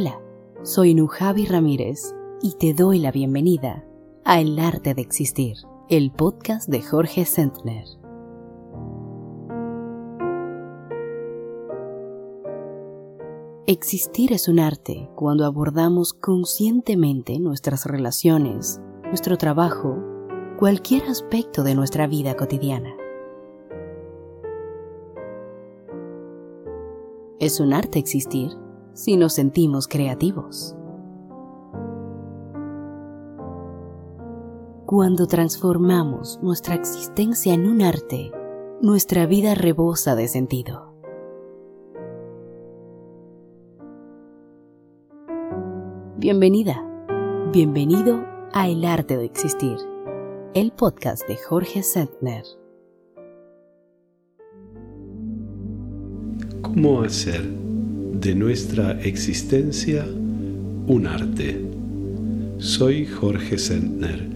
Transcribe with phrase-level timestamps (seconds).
[0.00, 0.22] Hola,
[0.62, 3.84] soy Nujavi Ramírez y te doy la bienvenida
[4.24, 5.56] a El Arte de Existir,
[5.88, 7.84] el podcast de Jorge Sentner.
[13.66, 19.98] Existir es un arte cuando abordamos conscientemente nuestras relaciones, nuestro trabajo,
[20.60, 22.94] cualquier aspecto de nuestra vida cotidiana.
[27.40, 28.52] Es un arte existir
[28.98, 30.74] si nos sentimos creativos.
[34.86, 38.32] Cuando transformamos nuestra existencia en un arte,
[38.82, 40.92] nuestra vida rebosa de sentido.
[46.16, 46.84] Bienvenida,
[47.52, 49.76] bienvenido a El Arte de Existir,
[50.54, 52.42] el podcast de Jorge Sentner.
[56.62, 57.67] ¿Cómo hacer
[58.20, 60.04] de nuestra existencia
[60.86, 61.60] un arte?
[62.58, 64.26] Soy Jorge Sentner.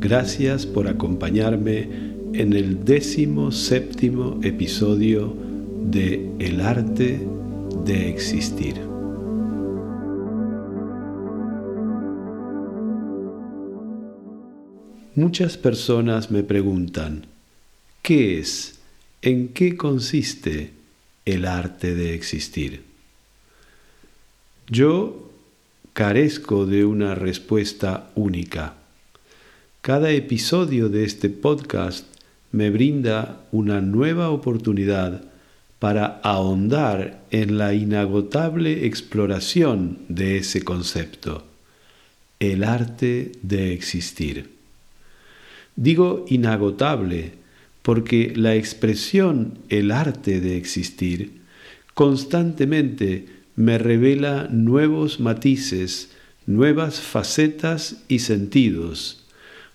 [0.00, 1.88] Gracias por acompañarme
[2.32, 5.32] en el décimo séptimo episodio
[5.90, 7.20] de El arte
[7.84, 8.74] de existir.
[15.14, 17.26] Muchas personas me preguntan,
[18.02, 18.80] ¿qué es?
[19.22, 20.70] ¿En qué consiste
[21.26, 22.89] el arte de existir?
[24.72, 25.28] Yo
[25.94, 28.74] carezco de una respuesta única.
[29.80, 32.06] Cada episodio de este podcast
[32.52, 35.24] me brinda una nueva oportunidad
[35.80, 41.44] para ahondar en la inagotable exploración de ese concepto,
[42.38, 44.52] el arte de existir.
[45.74, 47.32] Digo inagotable
[47.82, 51.40] porque la expresión el arte de existir
[51.94, 56.08] constantemente me revela nuevos matices,
[56.46, 59.26] nuevas facetas y sentidos,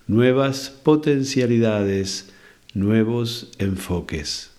[0.07, 2.31] nuevas potencialidades,
[2.73, 4.49] nuevos enfoques.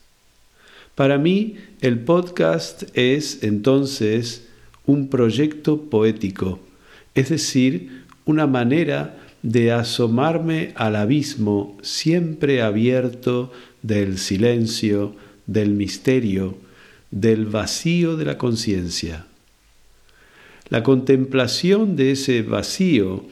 [0.94, 4.46] Para mí, el podcast es entonces
[4.86, 6.60] un proyecto poético,
[7.16, 13.50] es decir, una manera de asomarme al abismo siempre abierto
[13.82, 15.16] del silencio,
[15.48, 16.58] del misterio,
[17.10, 19.26] del vacío de la conciencia.
[20.68, 23.24] La contemplación de ese vacío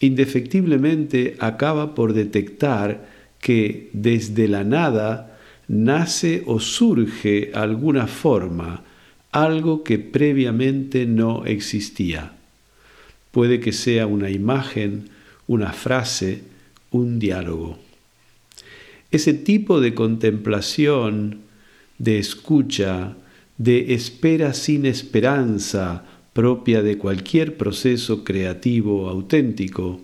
[0.00, 3.08] indefectiblemente acaba por detectar
[3.40, 8.82] que desde la nada nace o surge alguna forma,
[9.30, 12.32] algo que previamente no existía.
[13.30, 15.10] Puede que sea una imagen,
[15.46, 16.42] una frase,
[16.90, 17.78] un diálogo.
[19.12, 21.40] Ese tipo de contemplación,
[22.00, 23.14] de escucha,
[23.58, 26.02] de espera sin esperanza
[26.32, 30.00] propia de cualquier proceso creativo auténtico,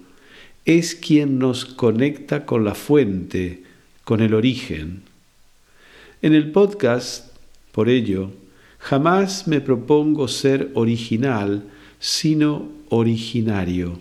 [0.66, 3.62] es quien nos conecta con la fuente,
[4.04, 5.02] con el origen.
[6.20, 7.34] En el podcast,
[7.72, 8.30] por ello,
[8.78, 11.64] jamás me propongo ser original,
[11.98, 13.98] sino originario.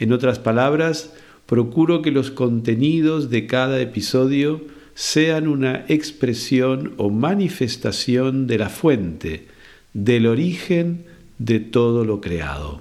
[0.00, 1.12] En otras palabras,
[1.46, 9.46] procuro que los contenidos de cada episodio sean una expresión o manifestación de la fuente,
[9.92, 11.04] del origen
[11.38, 12.80] de todo lo creado.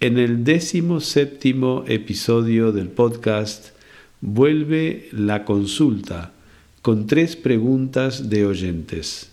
[0.00, 3.70] En el décimo séptimo episodio del podcast
[4.20, 6.32] vuelve la consulta
[6.82, 9.30] con tres preguntas de oyentes.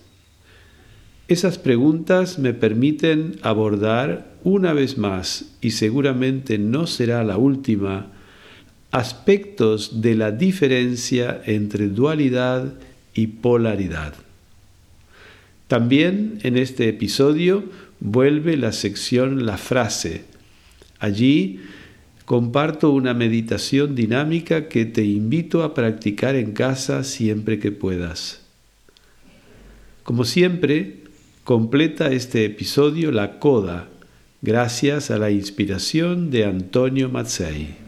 [1.28, 8.15] Esas preguntas me permiten abordar una vez más, y seguramente no será la última,
[8.96, 12.76] aspectos de la diferencia entre dualidad
[13.14, 14.14] y polaridad.
[15.68, 17.66] También en este episodio
[18.00, 20.24] vuelve la sección La frase.
[21.00, 21.60] Allí
[22.24, 28.42] comparto una meditación dinámica que te invito a practicar en casa siempre que puedas.
[30.04, 31.06] Como siempre,
[31.44, 33.88] Completa este episodio la coda,
[34.42, 37.85] gracias a la inspiración de Antonio Mazzei.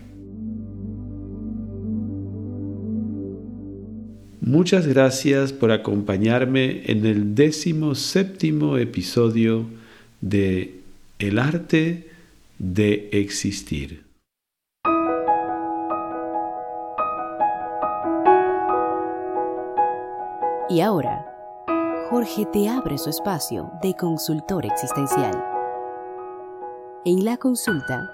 [4.47, 9.65] Muchas gracias por acompañarme en el décimo séptimo episodio
[10.21, 10.79] de
[11.19, 12.09] El arte
[12.57, 14.05] de existir.
[20.69, 21.25] Y ahora,
[22.09, 25.43] Jorge te abre su espacio de consultor existencial.
[27.03, 28.09] En la consulta,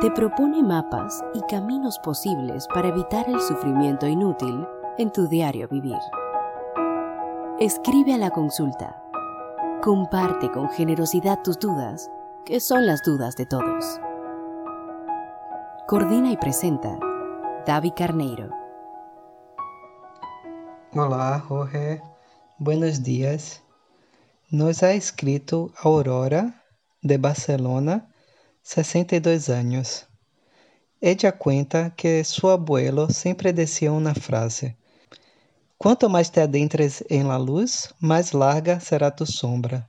[0.00, 4.66] te propone mapas y caminos posibles para evitar el sufrimiento inútil
[4.98, 5.98] en tu diario vivir.
[7.58, 9.02] Escribe a la consulta
[9.86, 12.10] comparte con generosidad tus dudas,
[12.44, 14.00] que son las dudas de todos.
[15.86, 16.98] Coordina y presenta
[17.66, 18.50] David Carneiro.
[20.92, 22.02] Hola Jorge,
[22.58, 23.62] buenos días.
[24.50, 26.64] Nos ha escrito Aurora,
[27.02, 28.12] de Barcelona,
[28.62, 30.08] 62 años.
[31.00, 34.76] Ella cuenta que su abuelo siempre decía una frase:
[35.78, 39.86] Quanto mais te adentres em la luz, mais larga será tu sombra.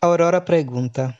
[0.00, 1.16] Aurora pergunta: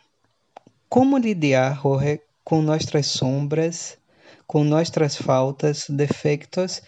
[0.89, 3.99] Como lidiar, Jorge, com nossas sombras,
[4.47, 6.81] com nossas faltas, defeitos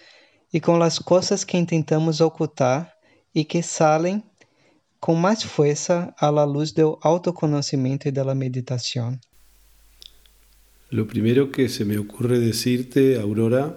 [0.52, 2.90] e com as coisas que tentamos ocultar
[3.34, 4.22] e que saem
[4.98, 9.18] com mais força à luz do autoconhecimento e da meditação?
[10.90, 13.76] Lo primero que se me ocurre decirte, Aurora,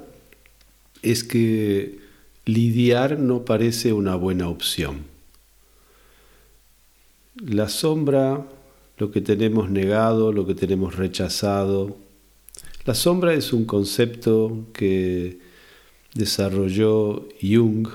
[1.03, 2.06] es que
[2.47, 5.01] lidiar no parece una buena opción.
[7.35, 8.47] La sombra,
[8.97, 11.97] lo que tenemos negado, lo que tenemos rechazado,
[12.85, 15.39] la sombra es un concepto que
[16.13, 17.89] desarrolló Jung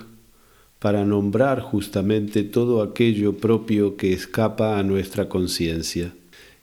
[0.79, 6.13] para nombrar justamente todo aquello propio que escapa a nuestra conciencia.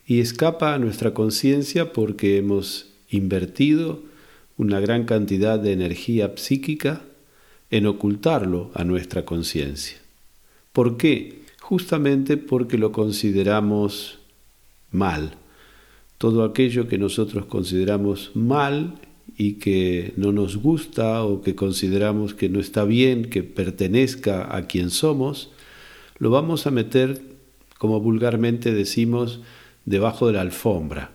[0.05, 4.03] Y escapa a nuestra conciencia porque hemos invertido
[4.57, 7.01] una gran cantidad de energía psíquica
[7.71, 9.97] en ocultarlo a nuestra conciencia.
[10.73, 11.43] ¿Por qué?
[11.61, 14.19] Justamente porque lo consideramos
[14.91, 15.35] mal.
[16.17, 18.95] Todo aquello que nosotros consideramos mal
[19.37, 24.67] y que no nos gusta o que consideramos que no está bien, que pertenezca a
[24.67, 25.51] quien somos,
[26.17, 27.21] lo vamos a meter,
[27.77, 29.39] como vulgarmente decimos,
[29.85, 31.11] debajo de la alfombra.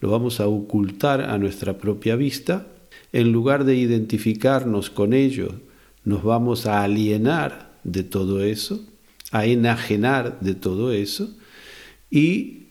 [0.00, 2.66] Lo vamos a ocultar a nuestra propia vista
[3.12, 5.65] en lugar de identificarnos con ello
[6.06, 8.82] nos vamos a alienar de todo eso,
[9.32, 11.36] a enajenar de todo eso
[12.10, 12.68] y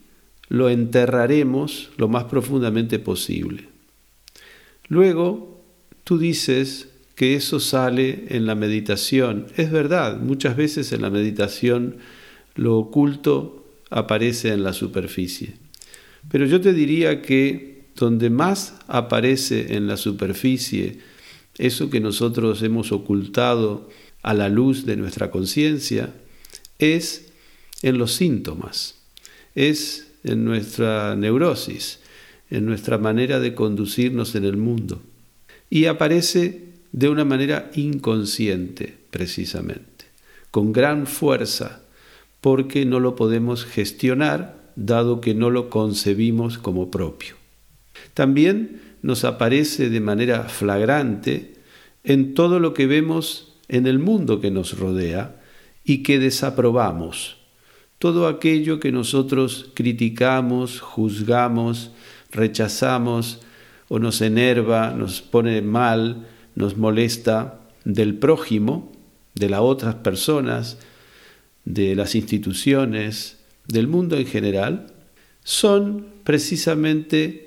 [0.48, 3.68] lo enterraremos lo más profundamente posible.
[4.88, 5.62] Luego,
[6.06, 9.48] tú dices que eso sale en la meditación.
[9.58, 11.98] Es verdad, muchas veces en la meditación
[12.56, 15.56] lo oculto aparece en la superficie.
[16.32, 21.00] Pero yo te diría que donde más aparece en la superficie
[21.58, 23.90] eso que nosotros hemos ocultado
[24.22, 26.14] a la luz de nuestra conciencia,
[26.80, 27.32] es
[27.82, 28.96] en los síntomas,
[29.54, 32.00] es en nuestra neurosis,
[32.50, 35.02] en nuestra manera de conducirnos en el mundo.
[35.70, 40.06] Y aparece de una manera inconsciente, precisamente,
[40.52, 41.82] con gran fuerza,
[42.42, 47.36] porque no lo podemos gestionar, dado que no lo concebimos como propio.
[48.14, 51.54] También nos aparece de manera flagrante
[52.04, 55.44] en todo lo que vemos en el mundo que nos rodea
[55.84, 57.38] y que desaprobamos.
[58.00, 61.92] Todo aquello que nosotros criticamos, juzgamos,
[62.32, 63.42] rechazamos
[63.90, 66.26] o nos enerva, nos pone mal,
[66.56, 68.92] nos molesta del prójimo,
[69.36, 70.80] de las otras personas,
[71.64, 73.38] de las instituciones,
[73.68, 74.88] del mundo en general,
[75.44, 77.46] son precisamente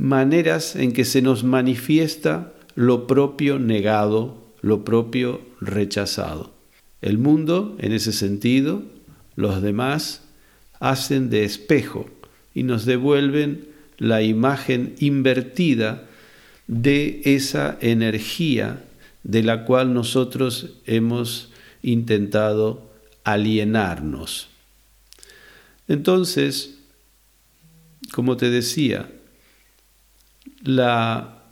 [0.00, 6.54] maneras en que se nos manifiesta lo propio negado, lo propio rechazado.
[7.02, 8.82] El mundo, en ese sentido,
[9.36, 10.22] los demás,
[10.80, 12.08] hacen de espejo
[12.54, 16.08] y nos devuelven la imagen invertida
[16.66, 18.82] de esa energía
[19.22, 21.50] de la cual nosotros hemos
[21.82, 22.90] intentado
[23.22, 24.48] alienarnos.
[25.88, 26.78] Entonces,
[28.12, 29.10] como te decía,
[30.62, 31.42] la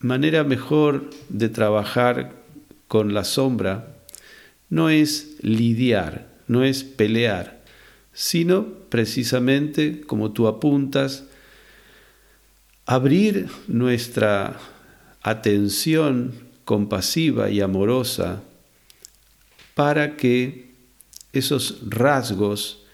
[0.00, 2.32] manera mejor de trabajar
[2.86, 3.96] con la sombra
[4.70, 7.62] no es lidiar, no es pelear,
[8.12, 11.24] sino precisamente, como tú apuntas,
[12.86, 14.58] abrir nuestra
[15.22, 18.42] atención compasiva y amorosa
[19.74, 20.72] para que
[21.32, 22.84] esos rasgos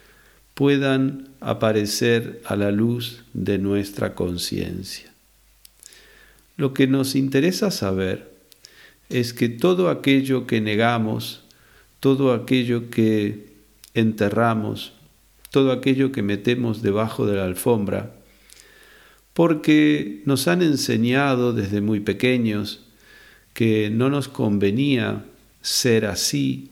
[0.54, 5.12] puedan aparecer a la luz de nuestra conciencia.
[6.56, 8.32] Lo que nos interesa saber
[9.10, 11.42] es que todo aquello que negamos,
[12.00, 13.52] todo aquello que
[13.92, 14.92] enterramos,
[15.50, 18.14] todo aquello que metemos debajo de la alfombra,
[19.34, 22.80] porque nos han enseñado desde muy pequeños
[23.52, 25.24] que no nos convenía
[25.60, 26.70] ser así,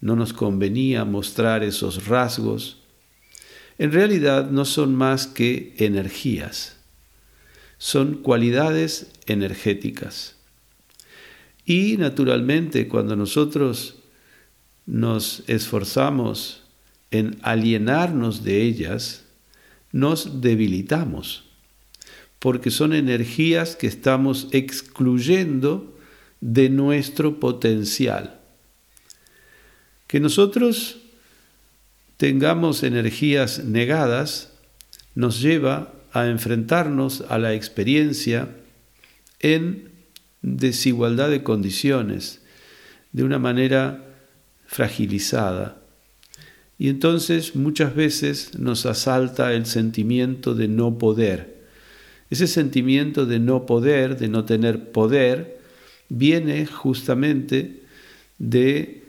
[0.00, 2.79] no nos convenía mostrar esos rasgos,
[3.80, 6.76] en realidad no son más que energías,
[7.78, 10.36] son cualidades energéticas.
[11.64, 13.96] Y naturalmente cuando nosotros
[14.84, 16.62] nos esforzamos
[17.10, 19.24] en alienarnos de ellas,
[19.92, 21.44] nos debilitamos,
[22.38, 25.98] porque son energías que estamos excluyendo
[26.42, 28.40] de nuestro potencial.
[30.06, 30.99] Que nosotros
[32.20, 34.52] tengamos energías negadas
[35.14, 38.50] nos lleva a enfrentarnos a la experiencia
[39.38, 39.88] en
[40.42, 42.42] desigualdad de condiciones,
[43.12, 44.04] de una manera
[44.66, 45.80] fragilizada.
[46.76, 51.64] Y entonces muchas veces nos asalta el sentimiento de no poder.
[52.28, 55.58] Ese sentimiento de no poder, de no tener poder,
[56.10, 57.80] viene justamente
[58.36, 58.99] de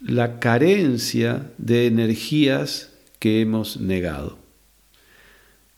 [0.00, 4.38] la carencia de energías que hemos negado.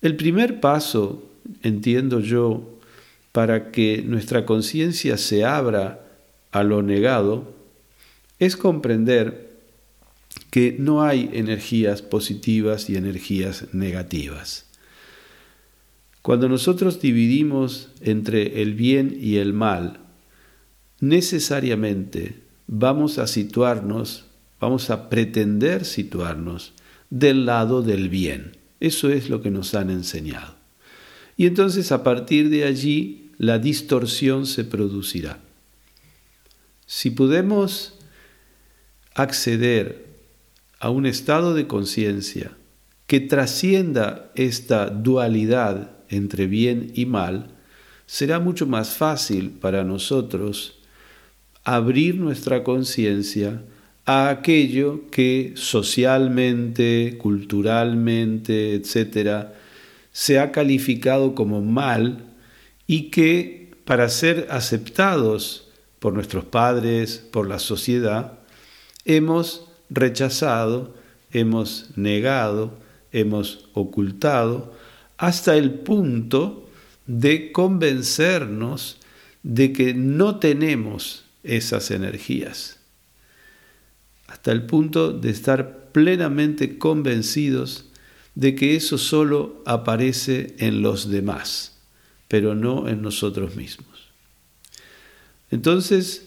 [0.01, 1.31] El primer paso,
[1.63, 2.79] entiendo yo,
[3.33, 6.05] para que nuestra conciencia se abra
[6.51, 7.55] a lo negado,
[8.39, 9.49] es comprender
[10.51, 14.67] que no hay energías positivas y energías negativas.
[16.23, 20.01] Cuando nosotros dividimos entre el bien y el mal,
[21.01, 24.27] necesariamente vamos a situarnos,
[24.61, 26.75] vamos a pretender situarnos
[27.11, 28.57] del lado del bien.
[28.79, 30.55] Eso es lo que nos han enseñado.
[31.37, 35.41] Y entonces a partir de allí la distorsión se producirá.
[36.87, 37.95] Si podemos
[39.15, 40.07] acceder
[40.79, 42.53] a un estado de conciencia
[43.07, 47.55] que trascienda esta dualidad entre bien y mal,
[48.07, 50.78] será mucho más fácil para nosotros
[51.77, 53.63] abrir nuestra conciencia
[54.07, 59.55] a aquello que socialmente, culturalmente, etcétera,
[60.11, 62.25] se ha calificado como mal
[62.87, 68.39] y que para ser aceptados por nuestros padres, por la sociedad,
[69.05, 70.95] hemos rechazado,
[71.33, 72.79] hemos negado,
[73.13, 74.73] hemos ocultado,
[75.19, 76.67] hasta el punto
[77.07, 78.97] de convencernos
[79.43, 82.79] de que no tenemos esas energías,
[84.27, 87.87] hasta el punto de estar plenamente convencidos
[88.35, 91.77] de que eso solo aparece en los demás,
[92.29, 93.89] pero no en nosotros mismos.
[95.51, 96.27] Entonces,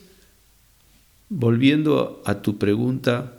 [1.30, 3.38] volviendo a tu pregunta,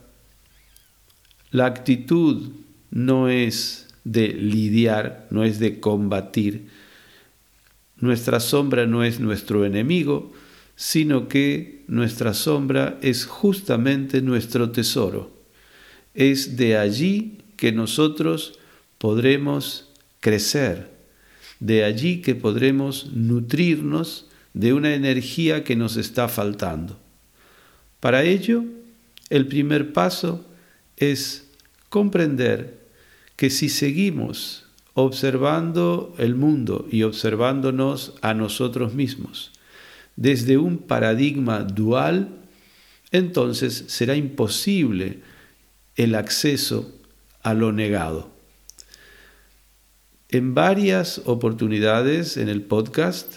[1.50, 2.50] la actitud
[2.90, 6.68] no es de lidiar, no es de combatir.
[7.96, 10.32] Nuestra sombra no es nuestro enemigo,
[10.82, 15.30] sino que nuestra sombra es justamente nuestro tesoro.
[16.12, 18.58] Es de allí que nosotros
[18.98, 20.90] podremos crecer,
[21.60, 26.98] de allí que podremos nutrirnos de una energía que nos está faltando.
[28.00, 28.64] Para ello,
[29.30, 30.44] el primer paso
[30.96, 31.48] es
[31.90, 32.88] comprender
[33.36, 39.51] que si seguimos observando el mundo y observándonos a nosotros mismos
[40.16, 42.28] desde un paradigma dual,
[43.10, 45.20] entonces será imposible
[45.96, 46.92] el acceso
[47.42, 48.30] a lo negado.
[50.28, 53.34] En varias oportunidades en el podcast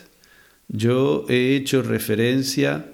[0.68, 2.86] yo he hecho referencia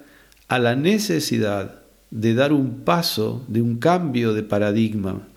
[0.47, 5.27] a la necesidad de dar un paso, de un cambio de paradigma,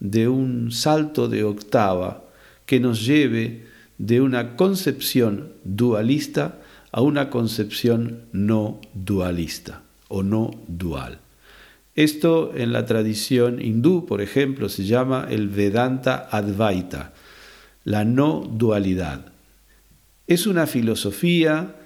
[0.00, 2.24] de un salto de octava
[2.64, 3.66] que nos lleve
[3.98, 6.61] de una concepción dualista
[6.92, 11.18] a una concepción no dualista o no dual.
[11.94, 17.12] Esto en la tradición hindú, por ejemplo, se llama el Vedanta Advaita,
[17.84, 19.32] la no dualidad.
[20.26, 21.76] Es una filosofía,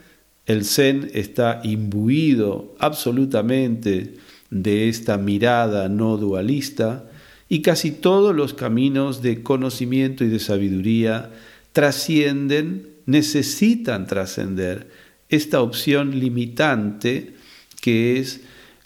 [0.45, 4.15] el Zen está imbuido absolutamente
[4.51, 7.05] de esta mirada no dualista
[7.49, 11.31] y casi todos los caminos de conocimiento y de sabiduría
[11.73, 14.91] trascienden necesitan trascender
[15.29, 17.35] esta opción limitante
[17.81, 18.41] que es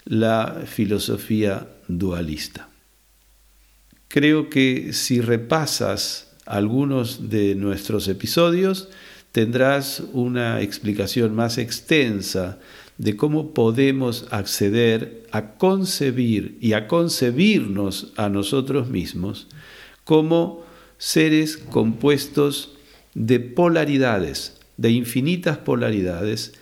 [0.05, 2.69] la filosofía dualista.
[4.07, 8.89] Creo que si repasas algunos de nuestros episodios,
[9.31, 12.59] tendrás una explicación más extensa
[12.97, 19.47] de cómo podemos acceder a concebir y a concebirnos a nosotros mismos
[20.03, 20.65] como
[20.97, 22.73] seres compuestos
[23.13, 26.53] de polaridades, de infinitas polaridades,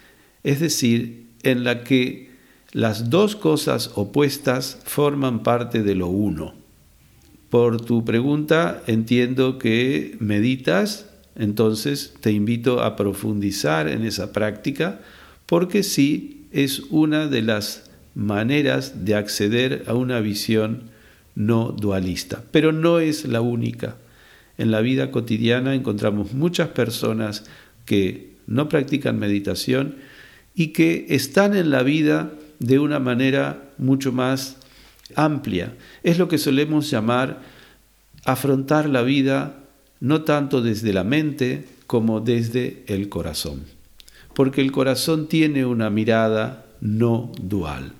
[0.43, 2.29] es decir, en la que
[2.71, 6.53] las dos cosas opuestas forman parte de lo uno.
[7.49, 15.01] Por tu pregunta entiendo que meditas, entonces te invito a profundizar en esa práctica,
[15.45, 20.83] porque sí es una de las maneras de acceder a una visión
[21.35, 23.95] no dualista, pero no es la única.
[24.59, 27.45] En la vida cotidiana encontramos muchas personas
[27.85, 29.95] que no practican meditación
[30.53, 34.57] y que están en la vida de una manera mucho más
[35.15, 35.75] amplia.
[36.03, 37.39] Es lo que solemos llamar
[38.25, 39.63] afrontar la vida
[40.01, 43.63] no tanto desde la mente como desde el corazón,
[44.33, 47.93] porque el corazón tiene una mirada no dual.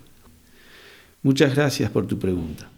[1.22, 2.68] Muchas gracias por tu pregunta.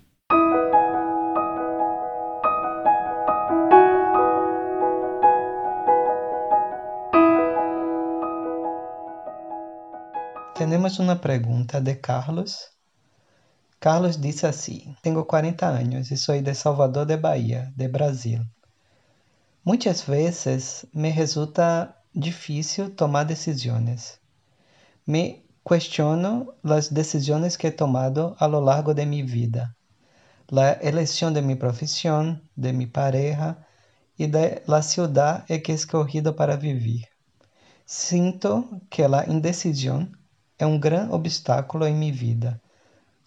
[10.63, 12.71] Tenemos una pregunta de Carlos.
[13.81, 18.49] Carlos dice así, tengo 40 años y soy de Salvador de Bahía, de Brasil.
[19.65, 24.21] Muchas veces me resulta difícil tomar decisiones.
[25.05, 29.77] Me cuestiono las decisiones que he tomado a lo largo de mi vida,
[30.47, 33.67] la elección de mi profesión, de mi pareja
[34.17, 37.09] y de la ciudad que he para vivir.
[37.85, 40.22] Sinto que la indecisión
[40.63, 42.61] é um grande obstáculo em minha vida.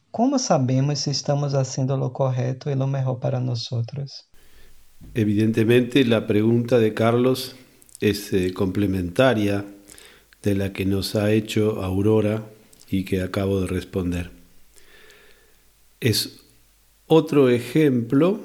[0.10, 3.68] Como sabemos se estamos fazendo lo correto e lo mejor para nós?
[5.14, 7.56] Evidentemente, la pregunta de Carlos
[8.00, 9.66] es eh, complementaria
[10.42, 12.44] de la que nos ha hecho Aurora
[12.90, 14.32] y que acabo de responder.
[16.00, 16.40] Es
[17.08, 18.40] otro ejemplo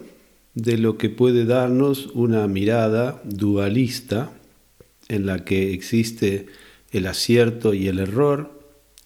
[0.55, 4.33] de lo que puede darnos una mirada dualista
[5.09, 6.47] en la que existe
[6.91, 8.60] el acierto y el error,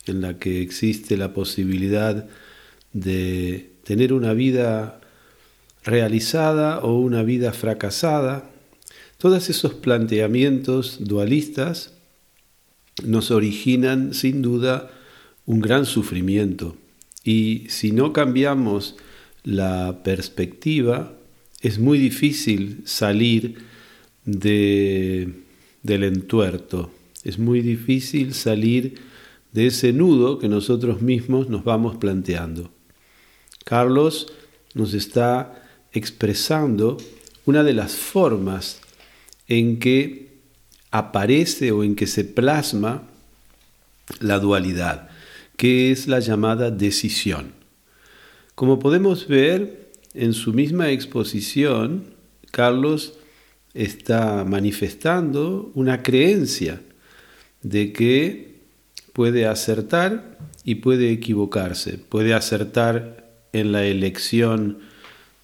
[0.06, 2.26] en la que existe la posibilidad
[2.92, 5.00] de tener una vida
[5.84, 8.50] realizada o una vida fracasada.
[9.18, 11.92] Todos esos planteamientos dualistas
[13.02, 14.90] nos originan sin duda
[15.46, 16.76] un gran sufrimiento
[17.24, 18.96] y si no cambiamos
[19.42, 21.14] la perspectiva
[21.61, 23.57] es muy difícil salir
[24.26, 25.33] de,
[25.83, 26.90] del entuerto,
[27.24, 28.94] es muy difícil salir
[29.54, 32.72] de ese nudo que nosotros mismos nos vamos planteando.
[33.64, 34.32] Carlos
[34.74, 35.62] nos está
[35.92, 36.98] expresando
[37.46, 38.80] una de las formas
[39.46, 40.34] en que
[40.90, 43.04] aparece o en que se plasma
[44.18, 45.08] la dualidad,
[45.56, 47.52] que es la llamada decisión.
[48.56, 52.06] Como podemos ver en su misma exposición,
[52.50, 53.14] Carlos
[53.72, 56.80] está manifestando una creencia
[57.62, 58.53] de que
[59.14, 61.96] puede acertar y puede equivocarse.
[61.96, 63.24] Puede acertar
[63.55, 64.81] en la elección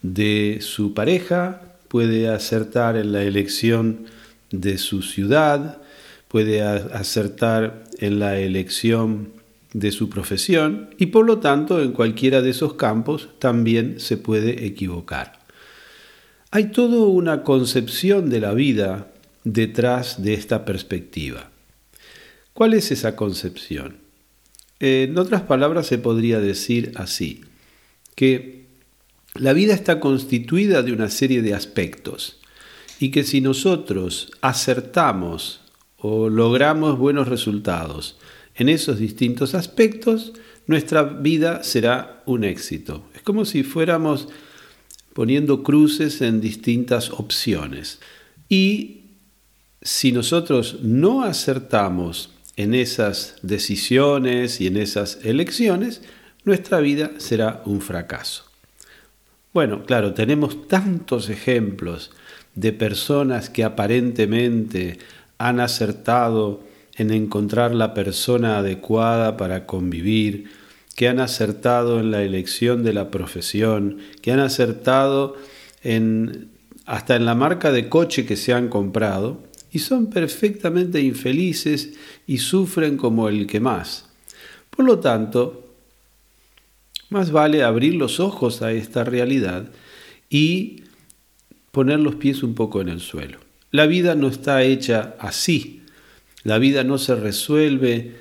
[0.03, 4.07] de su pareja, puede acertar en la elección
[4.51, 5.81] de su ciudad,
[6.29, 9.33] puede acertar en la elección
[9.73, 14.67] de su profesión y por lo tanto en cualquiera de esos campos también se puede
[14.67, 15.39] equivocar.
[16.51, 19.07] Hay toda una concepción de la vida
[19.45, 21.50] detrás de esta perspectiva.
[22.53, 23.99] ¿Cuál es esa concepción?
[24.81, 27.43] En otras palabras se podría decir así,
[28.15, 28.67] que
[29.35, 32.41] la vida está constituida de una serie de aspectos
[32.99, 35.61] y que si nosotros acertamos
[35.97, 38.19] o logramos buenos resultados
[38.55, 40.33] en esos distintos aspectos,
[40.67, 43.05] nuestra vida será un éxito.
[43.15, 44.29] Es como si fuéramos
[45.15, 48.01] poniendo cruces en distintas opciones.
[48.49, 49.03] Y
[49.83, 56.03] si nosotros no acertamos en esas decisiones y en esas elecciones,
[56.45, 58.45] nuestra vida será un fracaso.
[59.55, 62.11] Bueno, claro, tenemos tantos ejemplos
[62.55, 64.99] de personas que aparentemente
[65.39, 66.63] han acertado
[66.97, 70.51] en encontrar la persona adecuada para convivir,
[70.97, 75.35] que han acertado en la elección de la profesión, que han acertado
[75.83, 76.51] en
[76.85, 79.41] hasta en la marca de coche que se han comprado,
[79.73, 81.91] y son perfectamente infelices
[82.31, 84.09] y sufren como el que más.
[84.71, 85.75] Por lo tanto,
[87.09, 89.73] más vale abrir los ojos a esta realidad
[90.29, 90.85] y
[91.73, 93.41] poner los pies un poco en el suelo.
[93.73, 95.83] La vida no está hecha así.
[96.45, 98.15] La vida no se resuelve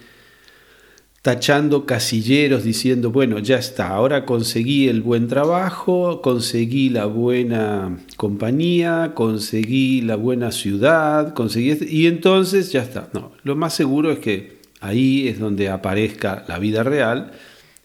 [1.22, 9.12] tachando casilleros diciendo, bueno, ya está, ahora conseguí el buen trabajo, conseguí la buena compañía,
[9.16, 13.10] conseguí la buena ciudad, conseguí este", y entonces ya está.
[13.14, 17.32] No, lo más seguro es que ahí es donde aparezca la vida real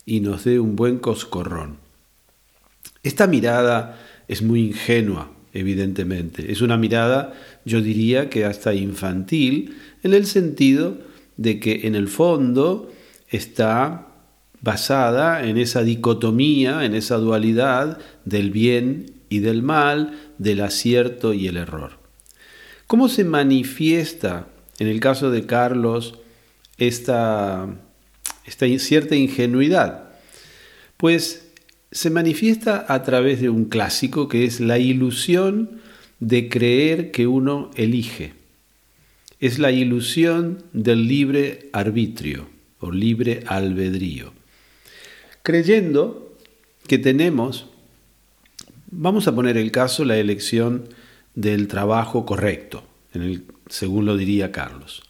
[0.06, 1.78] y nos dé un buen coscorrón.
[3.02, 6.52] Esta mirada es muy ingenua, evidentemente.
[6.52, 10.98] Es una mirada, yo diría que hasta infantil, en el sentido
[11.36, 12.90] de que en el fondo
[13.34, 14.06] está
[14.60, 21.48] basada en esa dicotomía, en esa dualidad del bien y del mal, del acierto y
[21.48, 21.98] el error.
[22.86, 24.46] ¿Cómo se manifiesta
[24.78, 26.14] en el caso de Carlos
[26.78, 27.68] esta,
[28.78, 30.10] cierta ingenuidad?
[30.96, 31.50] Pues
[31.90, 35.80] se manifiesta a través de un clásico que es la ilusión
[36.20, 38.34] de creer que uno elige.
[39.40, 42.53] Es la ilusión del libre arbitrio
[42.84, 44.32] o libre albedrío
[45.44, 46.32] creyendo
[46.88, 47.66] que tenemos,
[48.90, 50.88] vamos a poner el caso, la elección
[51.34, 52.82] del trabajo correcto,
[53.68, 55.02] según lo diría Carlos.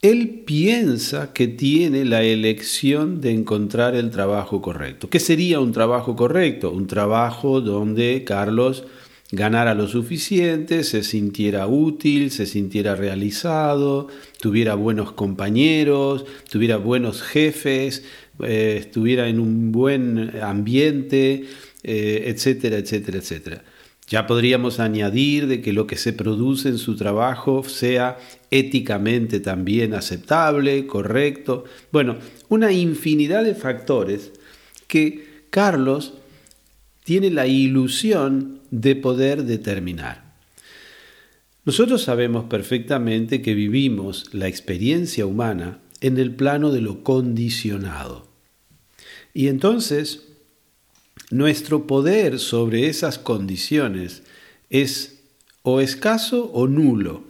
[0.00, 5.10] Él piensa que tiene la elección de encontrar el trabajo correcto.
[5.10, 6.70] ¿Qué sería un trabajo correcto?
[6.70, 8.84] Un trabajo donde Carlos
[9.32, 14.08] ganara lo suficiente, se sintiera útil, se sintiera realizado,
[14.40, 18.04] tuviera buenos compañeros, tuviera buenos jefes,
[18.42, 21.44] eh, estuviera en un buen ambiente,
[21.82, 23.64] eh, etcétera, etcétera, etcétera.
[24.08, 28.18] Ya podríamos añadir de que lo que se produce en su trabajo sea
[28.50, 31.64] éticamente también aceptable, correcto.
[31.92, 32.16] Bueno,
[32.48, 34.32] una infinidad de factores
[34.88, 36.14] que Carlos
[37.04, 40.30] tiene la ilusión de poder determinar.
[41.64, 48.26] Nosotros sabemos perfectamente que vivimos la experiencia humana en el plano de lo condicionado.
[49.34, 50.26] Y entonces,
[51.30, 54.22] nuestro poder sobre esas condiciones
[54.70, 55.20] es
[55.62, 57.24] o escaso o nulo.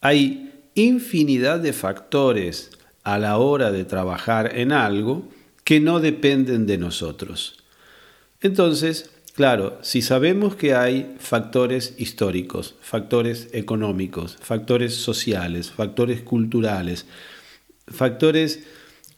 [0.00, 2.70] Hay infinidad de factores
[3.04, 5.28] a la hora de trabajar en algo
[5.64, 7.58] que no dependen de nosotros.
[8.40, 17.04] Entonces, Claro, si sabemos que hay factores históricos, factores económicos, factores sociales, factores culturales,
[17.86, 18.60] factores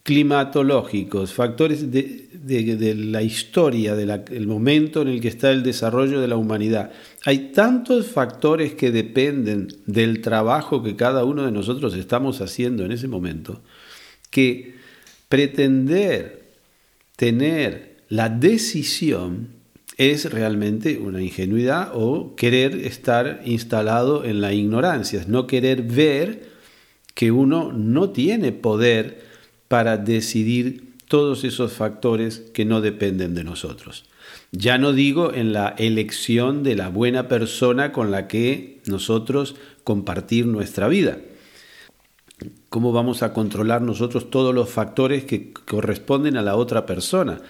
[0.03, 6.35] climatológicos, factores de, la historia, del momento en el que está el desarrollo de la
[6.35, 6.91] humanidad.
[7.23, 12.91] Hay tantos factores que dependen del trabajo que cada uno de nosotros estamos haciendo en
[12.91, 13.61] ese momento,
[14.31, 14.75] que
[15.29, 16.43] pretender
[17.15, 19.58] tener la decisión
[19.99, 26.47] es realmente una ingenuidad o querer estar instalado en la ignorancia, no querer ver
[27.15, 29.25] que uno no tiene poder
[29.67, 34.05] para decidir todos esos factores que no dependen de nosotros.
[34.53, 40.45] Ya no digo en la elección de la buena persona con la que nosotros compartir
[40.45, 41.17] nuestra vida.
[42.69, 47.41] ¿Cómo vamos a controlar nosotros todos los factores que corresponden a la otra persona?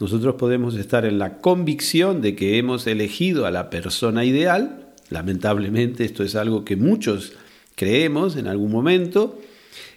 [0.00, 4.86] Nosotros podemos estar en la convicción de que hemos elegido a la persona ideal.
[5.10, 7.34] Lamentablemente esto es algo que muchos
[7.74, 9.38] creemos en algún momento.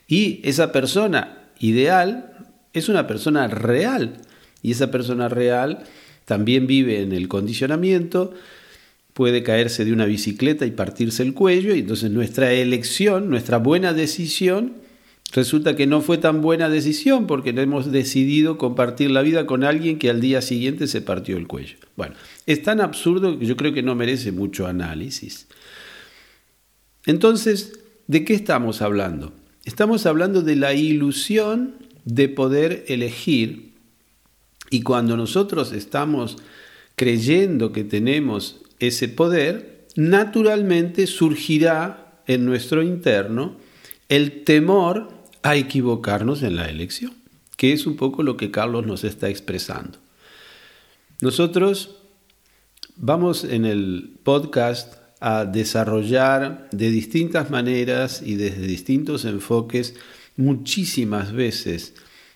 [0.06, 2.34] Y esa persona ideal
[2.74, 4.18] es una persona real.
[4.62, 5.86] Y esa persona real
[6.26, 8.34] también vive en el condicionamiento,
[9.13, 11.74] puede caerse de una bicicleta y partirse el cuello.
[11.74, 14.83] Y entonces nuestra elección, nuestra buena decisión
[15.34, 19.98] resulta que no fue tan buena decisión porque hemos decidido compartir la vida con alguien
[20.00, 21.76] que al día siguiente se partió el cuello.
[21.98, 22.15] Bueno,
[22.46, 25.48] es tan absurdo que yo creo que no merece mucho análisis.
[27.06, 29.34] Entonces, ¿de qué estamos hablando?
[29.65, 33.74] Estamos hablando de la ilusión de poder elegir
[34.69, 36.38] y cuando nosotros estamos
[36.96, 43.58] creyendo que tenemos ese poder, naturalmente surgirá en nuestro interno
[44.10, 47.14] el temor a equivocarnos en la elección,
[47.58, 50.00] que es un poco lo que Carlos nos está expresando.
[51.22, 51.98] Nosotros
[52.96, 59.96] vamos en el podcast a desarrollar de distintas maneras y desde distintos enfoques
[60.36, 61.94] muchísimas veces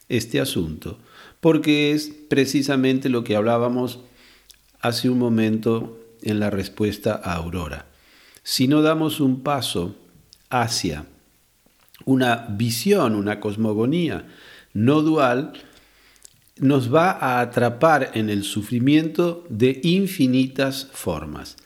[0.10, 1.00] este asunto,
[1.42, 4.00] porque es precisamente lo que hablábamos
[4.80, 7.88] hace un momento en la respuesta a Aurora.
[8.44, 9.96] Si no damos un paso
[10.50, 11.06] hacia
[12.08, 14.26] una visión, una cosmogonía
[14.74, 15.54] no dual,
[16.58, 21.58] nos va a atrapar en el sufrimiento de infinitas formas.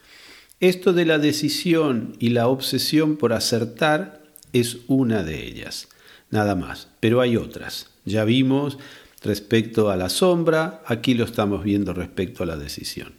[0.60, 5.88] Esto de la decisión y la obsesión por acertar es una de ellas,
[6.30, 7.92] nada más, pero hay otras.
[8.04, 8.80] Ya vimos
[9.22, 13.14] respecto a la sombra, aquí lo estamos viendo respecto a la decisión.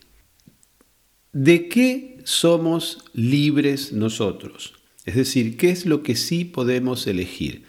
[1.33, 4.82] ¿De qué somos libres nosotros?
[5.05, 7.65] Es decir, ¿qué es lo que sí podemos elegir?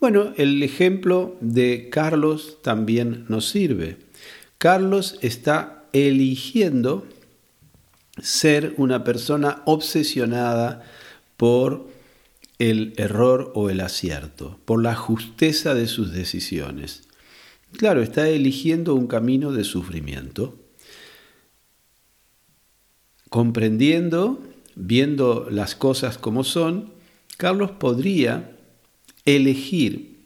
[0.00, 3.96] Bueno, el ejemplo de Carlos también nos sirve.
[4.58, 7.06] Carlos está eligiendo
[8.20, 10.84] ser una persona obsesionada
[11.36, 11.88] por
[12.58, 17.02] el error o el acierto, por la justeza de sus decisiones.
[17.76, 20.56] Claro, está eligiendo un camino de sufrimiento,
[23.30, 24.40] comprendiendo,
[24.76, 26.92] viendo las cosas como son,
[27.36, 28.56] Carlos podría
[29.24, 30.16] elegir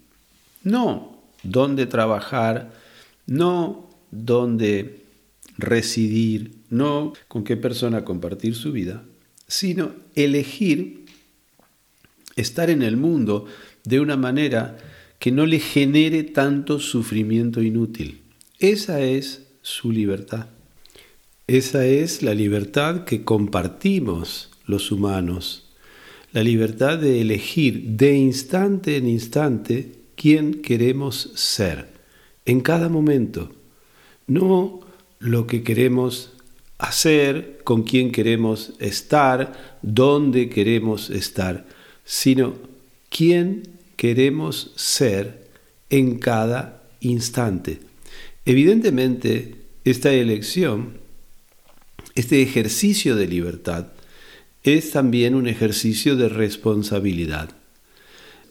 [0.62, 2.72] no dónde trabajar,
[3.26, 5.02] no dónde
[5.56, 9.02] residir, no con qué persona compartir su vida,
[9.46, 11.06] sino elegir
[12.36, 13.46] estar en el mundo
[13.84, 14.78] de una manera
[15.18, 18.20] que no le genere tanto sufrimiento inútil.
[18.58, 20.46] Esa es su libertad.
[21.48, 25.64] Esa es la libertad que compartimos los humanos,
[26.30, 31.88] la libertad de elegir de instante en instante quién queremos ser
[32.44, 33.50] en cada momento,
[34.26, 34.80] no
[35.20, 36.34] lo que queremos
[36.76, 41.66] hacer, con quién queremos estar, dónde queremos estar,
[42.04, 42.56] sino
[43.08, 43.62] quién
[43.96, 45.48] queremos ser
[45.88, 47.80] en cada instante.
[48.44, 49.54] Evidentemente,
[49.86, 51.07] esta elección,
[52.18, 53.92] este ejercicio de libertad,
[54.64, 57.50] es también un ejercicio de responsabilidad.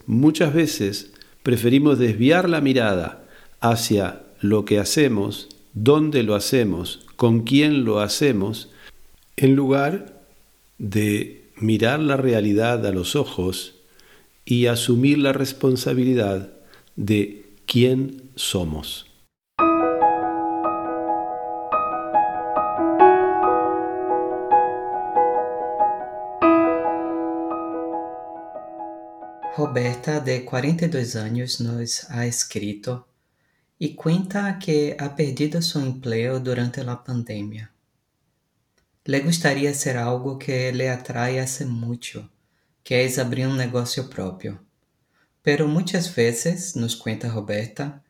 [0.06, 3.28] Muchas veces preferimos desviar la mirada
[3.60, 8.70] hacia lo que hacemos, dónde lo hacemos, con quién lo hacemos,
[9.36, 10.22] en lugar
[10.78, 13.74] de mirar la realidad a los ojos
[14.46, 16.54] y asumir la responsabilidad
[16.96, 19.07] de quién somos.
[29.58, 33.08] Roberta, de 42 anos, nos ha escrito
[33.80, 37.68] e cuenta que ha perdido seu emprego durante a pandemia.
[39.04, 42.30] Le gustaría hacer algo que le atrae hace mucho,
[42.84, 44.62] que es abrir un negocio propio.
[45.42, 48.04] Pero muchas veces, nos cuenta Roberta,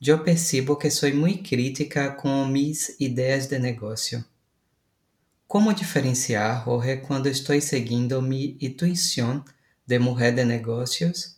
[0.00, 4.26] yo percibo que soy muy crítica con mis ideas de negocio.
[5.46, 9.42] Como diferenciar, Jorge, quando estou seguindo mi intuição
[9.90, 11.36] de mulher de negócios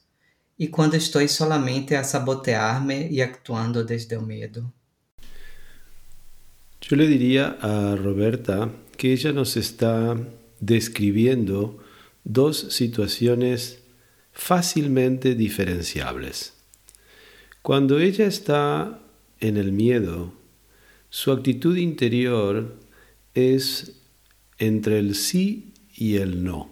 [0.59, 4.71] e quando estou solamente a sabotear-me e actuando desde o medo?
[6.83, 10.15] Yo le diría a Roberta que ella nos está
[10.61, 11.83] describiendo
[12.23, 13.79] dos situaciones
[14.33, 16.53] fácilmente diferenciables.
[17.63, 19.01] Cuando ella está
[19.41, 20.35] en el miedo,
[21.09, 22.77] su actitud interior
[23.35, 23.93] es
[24.59, 26.72] entre el sí y el no.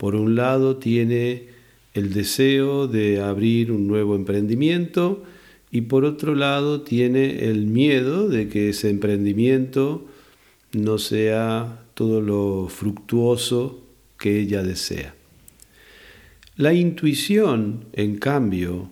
[0.00, 1.48] Por un lado tiene
[1.92, 5.22] el deseo de abrir un nuevo emprendimiento
[5.70, 10.08] y por otro lado tiene el miedo de que ese emprendimiento
[10.72, 13.84] no sea todo lo fructuoso
[14.18, 15.14] que ella desea.
[16.56, 18.88] La intuición, en cambio,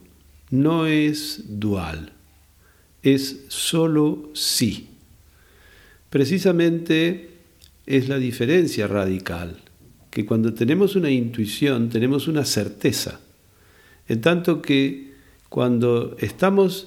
[0.50, 2.12] no es dual,
[3.02, 4.88] es solo sí.
[6.10, 7.30] Precisamente
[7.86, 9.62] es la diferencia radical,
[10.10, 13.20] que cuando tenemos una intuición tenemos una certeza,
[14.08, 15.12] en tanto que
[15.48, 16.86] cuando estamos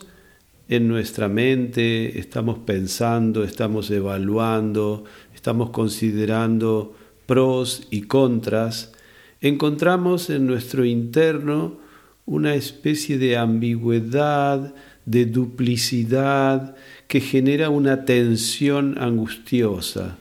[0.68, 5.04] en nuestra mente, estamos pensando, estamos evaluando,
[5.36, 8.94] estamos considerando pros y contras,
[9.42, 11.78] encontramos en nuestro interno
[12.26, 14.74] una especie de ambigüedad,
[15.06, 16.76] de duplicidad
[17.08, 20.18] que genera una tensión angustiosa.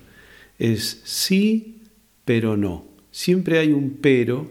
[0.58, 1.82] Es sí,
[2.24, 2.89] pero no.
[3.12, 4.50] Siempre hay un pero,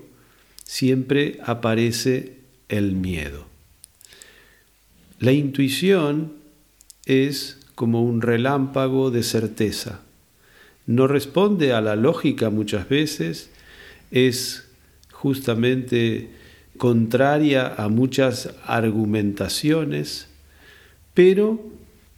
[0.63, 3.45] siempre aparece el miedo.
[5.19, 6.33] La intuición
[7.05, 10.01] es como un relámpago de certeza.
[10.85, 13.49] No responde a la lógica muchas veces,
[14.11, 14.67] es
[15.11, 16.29] justamente
[16.77, 20.27] contraria a muchas argumentaciones,
[21.13, 21.61] pero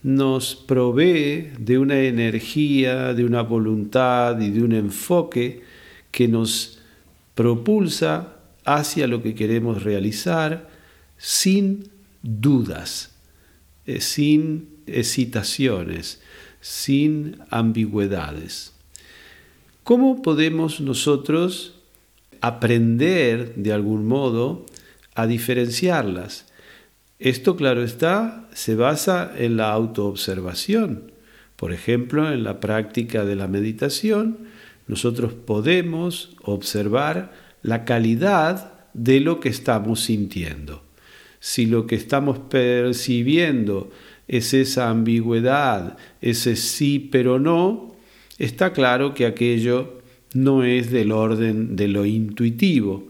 [0.04, 5.62] nos provee de una energía, de una voluntad y de un enfoque
[6.12, 6.80] que nos
[7.36, 10.70] propulsa hacia lo que queremos realizar
[11.18, 11.90] sin
[12.22, 13.12] dudas,
[13.86, 16.22] eh, sin hesitaciones,
[16.60, 18.74] sin ambigüedades.
[19.84, 21.76] ¿Cómo podemos nosotros
[22.42, 24.66] aprender de algún modo
[25.16, 26.46] a diferenciarlas?
[27.20, 31.12] Esto, claro está, se basa en la autoobservación.
[31.56, 34.51] Por ejemplo, en la práctica de la meditación,
[34.92, 40.84] nosotros podemos observar la calidad de lo que estamos sintiendo
[41.42, 43.90] si lo que estamos percibiendo
[44.28, 47.96] es esa ambigüedad, ese sí pero no,
[48.38, 50.02] está claro que aquello
[50.34, 53.10] no es del orden de lo intuitivo.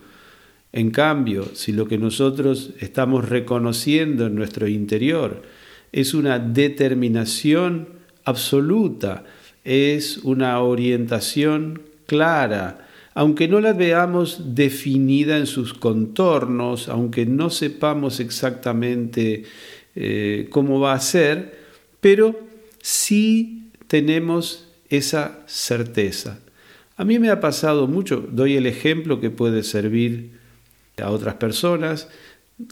[0.71, 5.41] En cambio, si lo que nosotros estamos reconociendo en nuestro interior
[5.91, 7.89] es una determinación
[8.23, 9.25] absoluta,
[9.63, 18.19] es una orientación clara, aunque no la veamos definida en sus contornos, aunque no sepamos
[18.19, 19.43] exactamente
[19.95, 21.59] eh, cómo va a ser,
[21.99, 22.39] pero
[22.81, 26.39] sí tenemos esa certeza.
[26.97, 30.39] A mí me ha pasado mucho, doy el ejemplo que puede servir
[31.01, 32.07] a otras personas,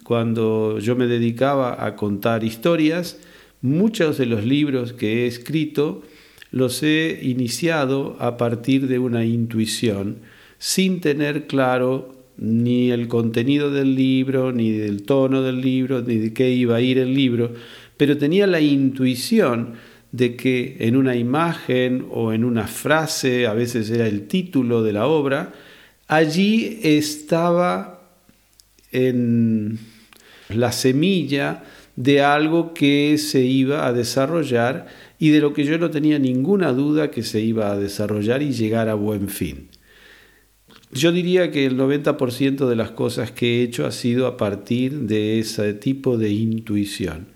[0.04, 3.18] cuando yo me dedicaba a contar historias,
[3.62, 6.04] muchos de los libros que he escrito
[6.52, 10.18] los he iniciado a partir de una intuición,
[10.58, 16.34] sin tener claro ni el contenido del libro, ni del tono del libro, ni de
[16.34, 17.54] qué iba a ir el libro,
[17.98, 19.74] pero tenía la intuición
[20.12, 24.94] de que en una imagen o en una frase, a veces era el título de
[24.94, 25.54] la obra,
[26.08, 28.10] allí estaba
[28.92, 29.78] en
[30.50, 31.64] la semilla
[31.96, 34.88] de algo que se iba a desarrollar
[35.20, 38.54] y de lo que yo no tenía ninguna duda que se iba a desarrollar y
[38.54, 39.68] llegar a buen fin.
[40.92, 45.02] Yo diría que el 90% de las cosas que he hecho ha sido a partir
[45.02, 47.28] de ese tipo de intuición.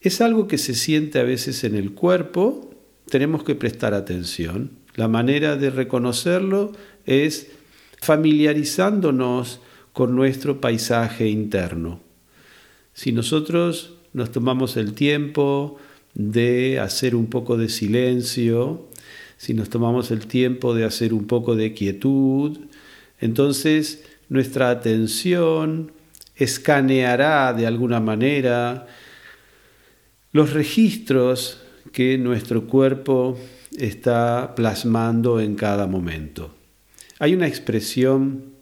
[0.00, 2.74] Es algo que se siente a veces en el cuerpo,
[3.08, 4.72] tenemos que prestar atención.
[4.96, 6.72] La manera de reconocerlo
[7.06, 7.50] es
[8.02, 9.60] familiarizándonos
[9.92, 12.00] con nuestro paisaje interno.
[12.92, 15.78] Si nosotros nos tomamos el tiempo
[16.14, 18.88] de hacer un poco de silencio,
[19.36, 22.58] si nos tomamos el tiempo de hacer un poco de quietud,
[23.20, 25.92] entonces nuestra atención
[26.36, 28.86] escaneará de alguna manera
[30.32, 31.60] los registros
[31.92, 33.38] que nuestro cuerpo
[33.76, 36.54] está plasmando en cada momento.
[37.18, 38.54] Hay una expresión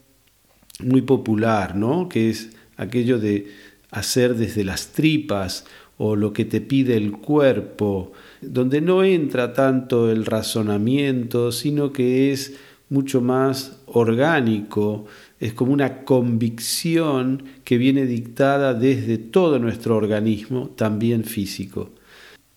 [0.81, 2.09] muy popular, ¿no?
[2.09, 3.53] Que es aquello de
[3.91, 5.65] hacer desde las tripas
[6.05, 8.11] o lo que te pide el cuerpo,
[8.41, 12.55] donde no entra tanto el razonamiento, sino que es
[12.89, 15.05] mucho más orgánico,
[15.39, 21.91] es como una convicción que viene dictada desde todo nuestro organismo, también físico.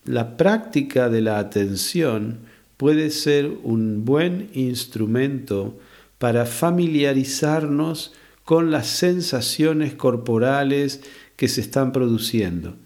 [0.05, 2.39] La práctica de la atención
[2.77, 5.77] puede ser un buen instrumento
[6.17, 8.11] para familiarizarnos
[8.43, 11.01] con las sensaciones corporales
[11.35, 12.77] que se están produciendo.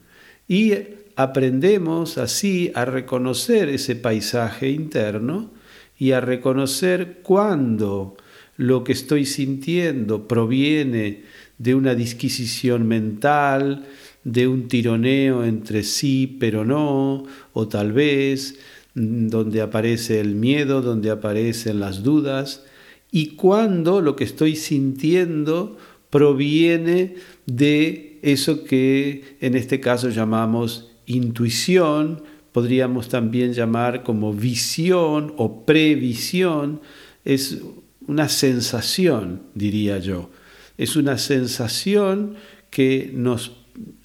[0.50, 0.74] Y
[1.16, 5.52] aprendemos así a reconocer ese paisaje interno
[5.98, 8.18] y a reconocer cuando
[8.58, 11.22] lo que estoy sintiendo proviene
[11.60, 13.86] de una disquisición mental,
[14.24, 18.58] de un tironeo entre sí pero no, o tal vez
[18.96, 22.66] mm, donde aparece el miedo, donde aparecen las dudas,
[23.12, 25.78] y cuando lo que estoy sintiendo
[26.10, 35.66] proviene de eso que en este caso llamamos intuición, podríamos también llamar como visión o
[35.66, 36.82] previsión,
[37.26, 37.60] es
[38.08, 40.30] una sensación, diría yo.
[40.78, 42.36] Es una sensación
[42.70, 43.52] que nos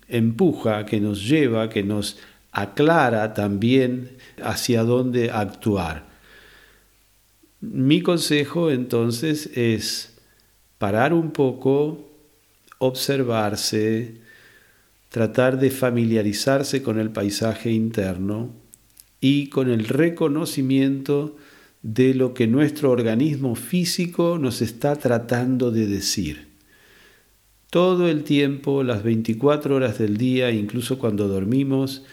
[0.09, 2.19] empuja, que nos lleva, que nos
[2.53, 6.07] aclara también hacia dónde actuar.
[7.61, 10.19] Mi consejo entonces es
[10.79, 12.11] parar un poco,
[12.87, 14.17] observarse,
[15.09, 18.53] tratar de familiarizarse con el paisaje interno
[19.21, 21.37] y con el reconocimiento
[21.83, 26.49] de lo que nuestro organismo físico nos está tratando de decir.
[27.71, 32.05] Todo el tiempo, las 24 horas del día, incluso cuando dormimos,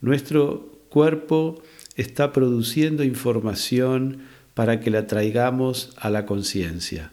[0.00, 1.62] nuestro cuerpo
[1.94, 4.22] está produciendo información
[4.54, 7.12] para que la traigamos a la conciencia.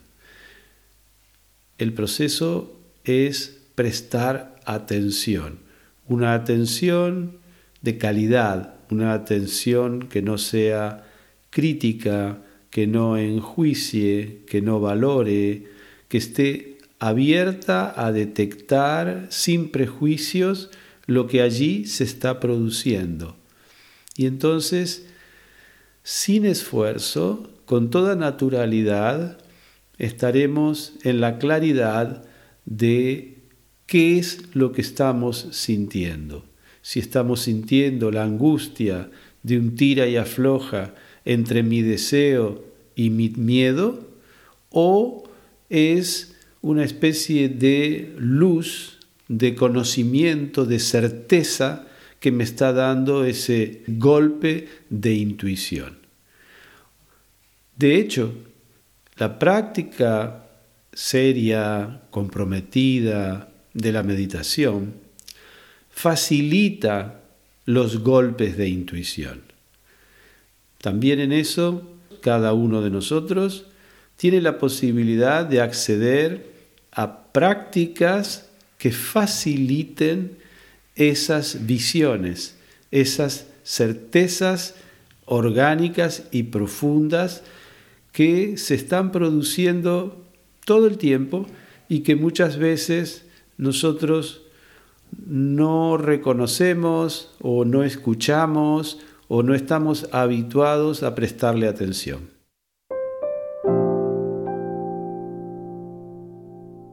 [1.78, 5.60] El proceso es prestar atención,
[6.08, 7.38] una atención
[7.82, 11.06] de calidad, una atención que no sea
[11.50, 12.40] crítica,
[12.70, 15.66] que no enjuicie, que no valore,
[16.08, 20.70] que esté abierta a detectar sin prejuicios
[21.06, 23.36] lo que allí se está produciendo.
[24.16, 25.06] Y entonces
[26.04, 29.38] sin esfuerzo, con toda naturalidad,
[29.98, 32.26] estaremos en la claridad
[32.66, 33.38] de
[33.86, 36.46] qué es lo que estamos sintiendo.
[36.82, 39.10] Si estamos sintiendo la angustia
[39.44, 40.94] de un tira y afloja
[41.26, 42.64] entre mi deseo
[42.96, 44.08] y mi miedo,
[44.70, 45.24] o
[45.70, 51.88] es una especie de luz, de conocimiento, de certeza
[52.20, 55.98] que me está dando ese golpe de intuición.
[57.76, 58.34] De hecho,
[59.18, 60.43] la práctica
[60.94, 64.94] seria, comprometida de la meditación,
[65.90, 67.22] facilita
[67.66, 69.42] los golpes de intuición.
[70.80, 71.84] También en eso,
[72.22, 73.66] cada uno de nosotros
[74.18, 76.52] tiene la posibilidad de acceder
[76.92, 80.38] a prácticas que faciliten
[80.96, 82.56] esas visiones,
[82.92, 84.76] esas certezas
[85.26, 87.44] orgánicas y profundas
[88.12, 90.23] que se están produciendo
[90.66, 91.46] todo el tiempo
[91.90, 94.44] y que muchas veces nosotros
[95.26, 102.32] no reconocemos o no escuchamos o no estamos habituados a prestarle atención.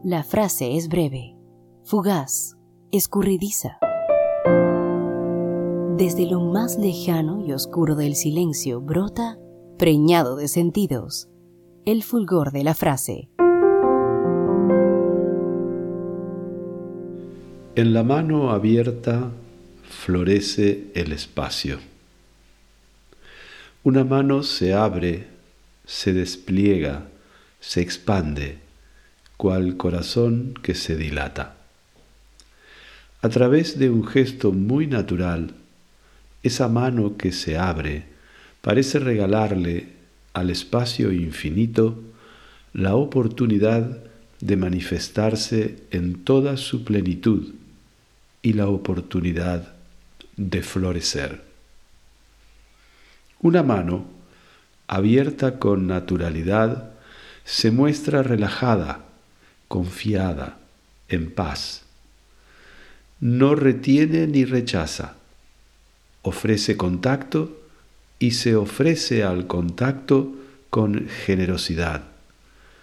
[0.03, 1.37] La frase es breve,
[1.85, 2.57] fugaz,
[2.91, 3.79] escurridiza.
[5.99, 9.39] Desde lo más lejano y oscuro del silencio brota,
[9.77, 11.29] preñado de sentidos,
[11.85, 13.29] el fulgor de la frase.
[17.81, 19.31] En la mano abierta
[19.89, 21.79] florece el espacio.
[23.85, 25.29] Una mano se abre,
[25.87, 27.07] se despliega,
[27.59, 28.59] se expande,
[29.39, 31.57] cual corazón que se dilata.
[33.23, 35.55] A través de un gesto muy natural,
[36.43, 38.05] esa mano que se abre
[38.61, 39.87] parece regalarle
[40.35, 41.99] al espacio infinito
[42.75, 44.01] la oportunidad
[44.39, 47.55] de manifestarse en toda su plenitud
[48.43, 49.75] y la oportunidad
[50.37, 51.43] de florecer.
[53.41, 54.05] Una mano,
[54.87, 56.91] abierta con naturalidad,
[57.45, 59.05] se muestra relajada,
[59.69, 60.59] confiada,
[61.09, 61.83] en paz.
[63.21, 65.17] No retiene ni rechaza,
[66.23, 67.61] ofrece contacto
[68.19, 70.35] y se ofrece al contacto
[70.71, 72.05] con generosidad.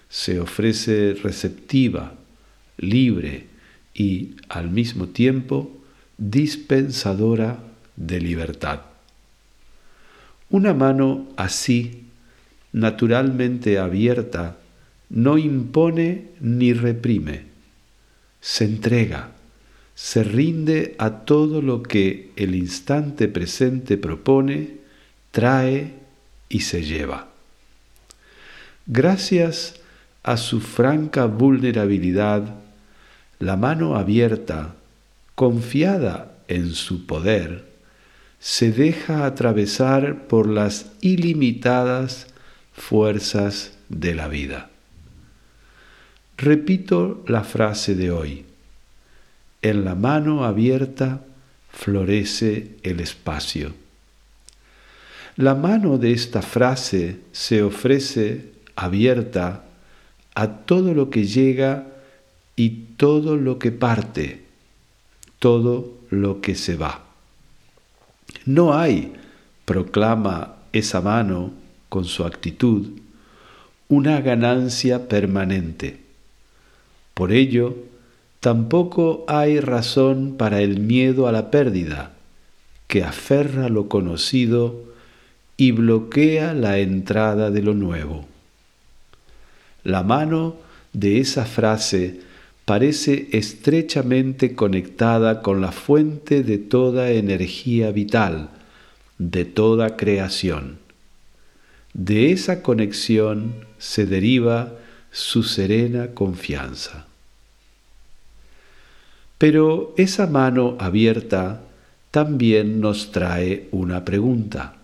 [0.10, 2.14] Se ofrece receptiva,
[2.78, 3.48] libre,
[3.98, 5.76] y al mismo tiempo
[6.18, 7.58] dispensadora
[7.96, 8.82] de libertad.
[10.50, 12.04] Una mano así,
[12.72, 14.58] naturalmente abierta,
[15.10, 17.46] no impone ni reprime,
[18.40, 19.32] se entrega,
[19.96, 24.78] se rinde a todo lo que el instante presente propone,
[25.32, 25.94] trae
[26.50, 27.30] y se lleva.
[28.86, 29.82] Gracias
[30.24, 32.67] a su franca vulnerabilidad,
[33.40, 34.76] la mano abierta,
[35.36, 37.66] confiada en su poder,
[38.40, 42.28] se deja atravesar por las ilimitadas
[42.74, 44.70] fuerzas de la vida.
[46.38, 48.46] Repito la frase de hoy.
[49.62, 51.22] En la mano abierta
[51.72, 53.74] florece el espacio.
[55.36, 59.64] La mano de esta frase se ofrece abierta
[60.36, 61.88] a todo lo que llega
[62.58, 64.44] y todo lo que parte,
[65.40, 67.06] todo lo que se va.
[68.46, 69.14] No hay,
[69.64, 71.54] proclama esa mano
[71.88, 72.88] con su actitud,
[73.88, 76.00] una ganancia permanente.
[77.14, 77.76] Por ello,
[78.40, 82.14] tampoco hay razón para el miedo a la pérdida,
[82.88, 84.84] que aferra lo conocido
[85.58, 88.26] y bloquea la entrada de lo nuevo.
[89.84, 90.56] La mano
[90.94, 92.27] de esa frase
[92.68, 98.50] parece estrechamente conectada con la fuente de toda energía vital,
[99.18, 100.78] de toda creación.
[101.94, 104.74] De esa conexión se deriva
[105.12, 107.08] su serena confianza.
[109.38, 111.62] Pero esa mano abierta
[112.12, 114.76] también nos trae una pregunta.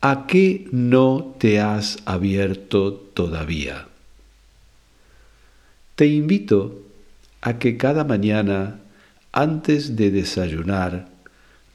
[0.00, 3.89] ¿A qué no te has abierto todavía?
[6.00, 6.80] Te invito
[7.42, 8.80] a que cada mañana,
[9.32, 11.10] antes de desayunar,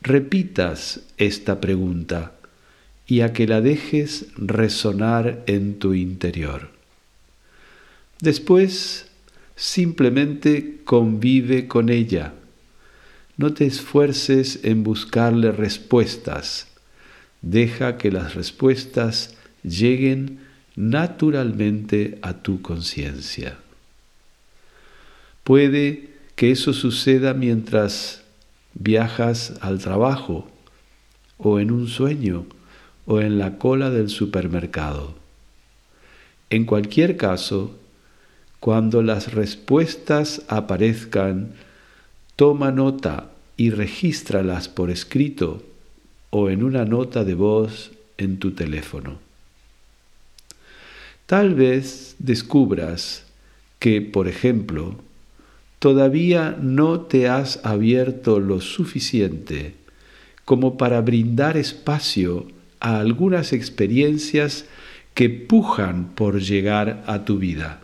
[0.01, 2.31] repitas esta pregunta
[3.05, 6.71] y a que la dejes resonar en tu interior.
[8.19, 9.11] Después,
[9.55, 12.33] simplemente convive con ella.
[13.37, 16.65] No te esfuerces en buscarle respuestas.
[17.43, 20.39] Deja que las respuestas lleguen
[20.75, 23.59] naturalmente a tu conciencia.
[25.45, 28.23] Puede que eso suceda mientras
[28.73, 30.47] viajas al trabajo
[31.37, 32.47] o en un sueño
[33.05, 35.13] o en la cola del supermercado.
[36.49, 37.77] En cualquier caso,
[38.59, 41.53] cuando las respuestas aparezcan,
[42.35, 45.61] toma nota y regístralas por escrito
[46.31, 49.19] o en una nota de voz en tu teléfono.
[51.27, 53.25] Tal vez descubras
[53.77, 54.95] que, por ejemplo,
[55.85, 59.75] todavía no te has abierto lo suficiente
[60.43, 62.47] como para brindar espacio
[62.79, 64.65] a algunas experiencias
[65.13, 67.81] que pujan por llegar a tu vida.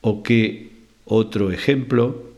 [0.00, 0.70] O que,
[1.06, 2.30] otro ejemplo,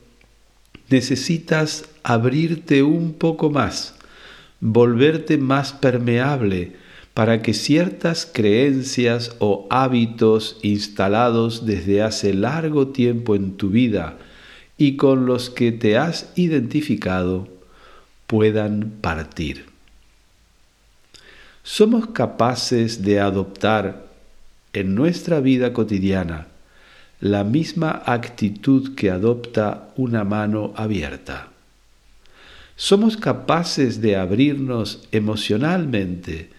[0.89, 3.97] necesitas abrirte un poco más,
[4.61, 6.73] volverte más permeable
[7.15, 14.17] para que ciertas creencias o hábitos instalados desde hace largo tiempo en tu vida
[14.79, 17.49] y con los que te has identificado
[18.27, 19.67] puedan partir.
[21.63, 24.07] Somos capaces de adoptar
[24.73, 26.49] en nuestra vida cotidiana
[27.21, 31.51] la misma actitud que adopta una mano abierta.
[32.75, 36.51] Somos capaces de abrirnos emocionalmente,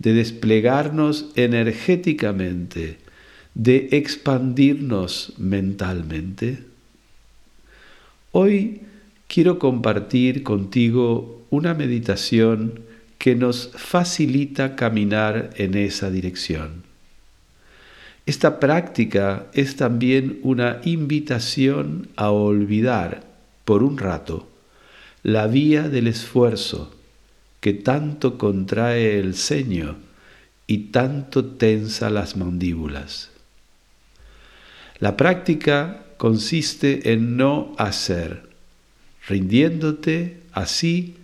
[0.00, 2.98] de desplegarnos energéticamente,
[3.54, 6.64] de expandirnos mentalmente.
[8.32, 8.80] Hoy
[9.28, 12.80] quiero compartir contigo una meditación
[13.18, 16.84] que nos facilita caminar en esa dirección.
[18.24, 23.24] Esta práctica es también una invitación a olvidar
[23.66, 24.48] por un rato
[25.22, 26.94] la vía del esfuerzo
[27.60, 29.96] que tanto contrae el ceño
[30.66, 33.30] y tanto tensa las mandíbulas.
[34.98, 38.42] La práctica consiste en no hacer,
[39.26, 41.16] rindiéndote así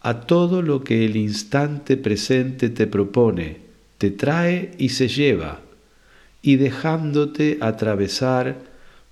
[0.00, 3.58] a todo lo que el instante presente te propone,
[3.98, 5.60] te trae y se lleva,
[6.42, 8.58] y dejándote atravesar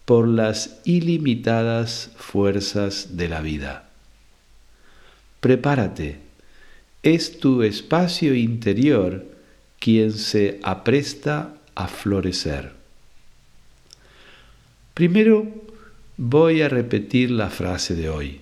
[0.04, 3.88] por las ilimitadas fuerzas de la vida.
[5.40, 6.21] Prepárate
[7.02, 9.26] es tu espacio interior
[9.78, 12.72] quien se apresta a florecer.
[14.94, 15.48] Primero
[16.16, 18.40] voy a repetir la frase de hoy.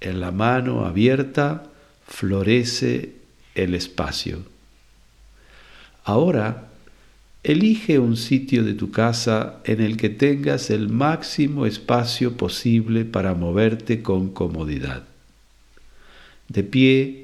[0.00, 1.70] En la mano abierta
[2.06, 3.12] florece
[3.54, 4.42] el espacio.
[6.04, 6.68] Ahora,
[7.44, 13.34] elige un sitio de tu casa en el que tengas el máximo espacio posible para
[13.34, 15.04] moverte con comodidad.
[16.48, 17.21] De pie,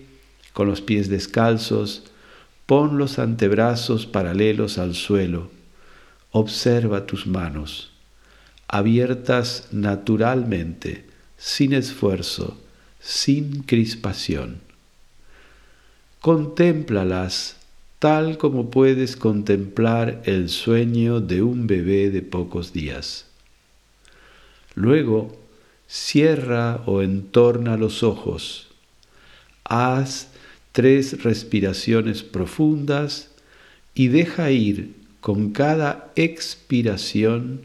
[0.58, 2.02] con los pies descalzos,
[2.66, 5.52] pon los antebrazos paralelos al suelo,
[6.32, 7.92] observa tus manos,
[8.66, 11.04] abiertas naturalmente,
[11.36, 12.60] sin esfuerzo,
[12.98, 14.60] sin crispación.
[16.20, 17.54] Contémplalas
[18.00, 23.26] tal como puedes contemplar el sueño de un bebé de pocos días.
[24.74, 25.40] Luego,
[25.86, 28.66] cierra o entorna los ojos.
[29.62, 30.32] Haz
[30.78, 33.30] tres respiraciones profundas
[33.96, 37.62] y deja ir con cada expiración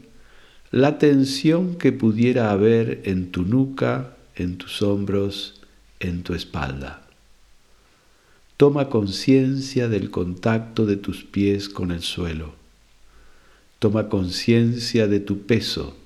[0.72, 5.62] la tensión que pudiera haber en tu nuca, en tus hombros,
[6.00, 7.06] en tu espalda.
[8.56, 12.56] Toma conciencia del contacto de tus pies con el suelo.
[13.78, 15.96] Toma conciencia de tu peso.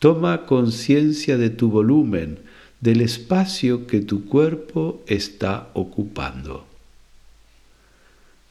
[0.00, 2.40] Toma conciencia de tu volumen,
[2.80, 6.66] del espacio que tu cuerpo está ocupando.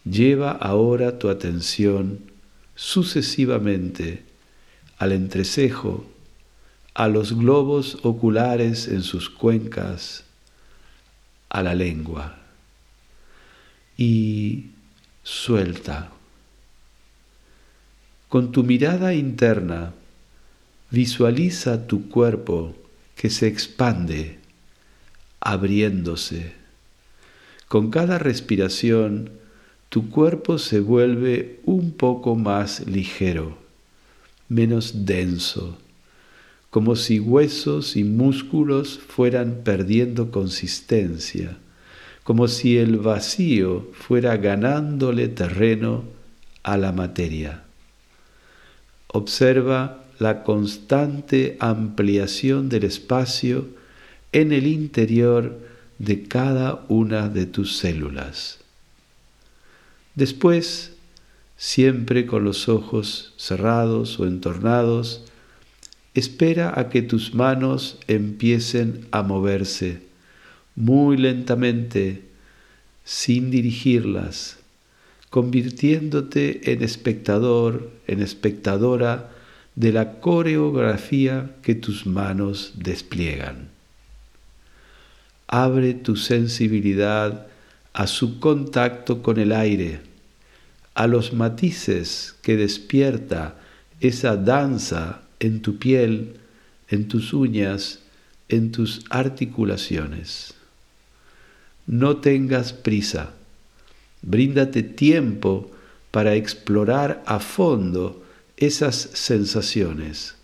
[0.03, 2.19] Lleva ahora tu atención
[2.75, 4.23] sucesivamente
[4.97, 6.05] al entrecejo,
[6.93, 10.23] a los globos oculares en sus cuencas,
[11.49, 12.37] a la lengua
[13.97, 14.65] y
[15.23, 16.11] suelta.
[18.29, 19.93] Con tu mirada interna
[20.91, 22.75] visualiza tu cuerpo
[23.17, 24.37] que se expande,
[25.39, 26.53] abriéndose.
[27.67, 29.31] Con cada respiración,
[29.89, 33.57] tu cuerpo se vuelve un poco más ligero,
[34.47, 35.77] menos denso,
[36.69, 41.57] como si huesos y músculos fueran perdiendo consistencia,
[42.23, 46.03] como si el vacío fuera ganándole terreno
[46.63, 47.63] a la materia.
[49.07, 53.67] Observa la constante ampliación del espacio
[54.31, 55.59] en el interior
[55.99, 58.59] de cada una de tus células.
[60.15, 60.93] Después,
[61.57, 65.23] siempre con los ojos cerrados o entornados,
[66.13, 70.07] espera a que tus manos empiecen a moverse
[70.77, 72.23] muy lentamente,
[73.03, 74.57] sin dirigirlas,
[75.31, 79.31] convirtiéndote en espectador, en espectadora
[79.77, 83.69] de la coreografía que tus manos despliegan.
[85.47, 87.45] Abre tu sensibilidad
[87.93, 89.99] a su contacto con el aire,
[90.95, 93.59] a los matices que despierta
[93.99, 96.37] esa danza en tu piel,
[96.89, 97.99] en tus uñas,
[98.49, 100.55] en tus articulaciones.
[101.85, 103.29] No tengas prisa,
[104.23, 105.69] bríndate tiempo
[106.09, 108.23] para explorar a fondo
[108.57, 110.35] esas sensaciones,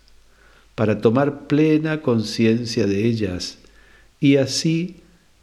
[0.74, 3.58] para tomar plena conciencia de ellas
[4.20, 4.96] y así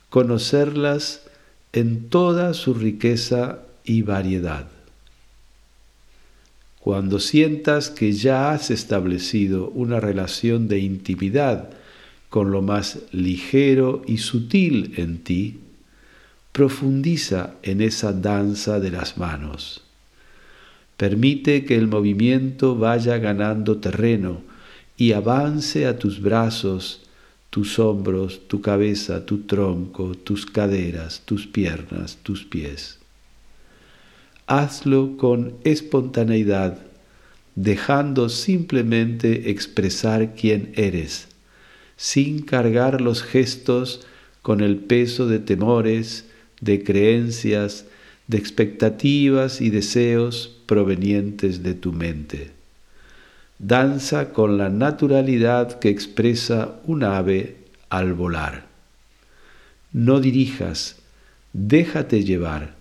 [0.09, 1.21] conocerlas
[1.73, 4.67] en toda su riqueza y variedad.
[6.79, 11.69] Cuando sientas que ya has establecido una relación de intimidad
[12.29, 15.59] con lo más ligero y sutil en ti,
[16.51, 19.80] profundiza en esa danza de las manos.
[21.01, 24.43] Permite que el movimiento vaya ganando terreno
[24.97, 27.01] y avance a tus brazos,
[27.49, 32.99] tus hombros, tu cabeza, tu tronco, tus caderas, tus piernas, tus pies.
[34.45, 36.77] Hazlo con espontaneidad,
[37.55, 41.29] dejando simplemente expresar quién eres,
[41.95, 44.05] sin cargar los gestos
[44.43, 46.29] con el peso de temores,
[46.59, 47.87] de creencias,
[48.27, 52.51] de expectativas y deseos provenientes de tu mente.
[53.59, 57.57] Danza con la naturalidad que expresa un ave
[57.89, 58.67] al volar.
[59.91, 60.95] No dirijas,
[61.51, 62.75] déjate llevar,